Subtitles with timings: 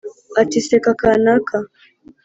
[0.41, 1.57] Ati seka kaanaka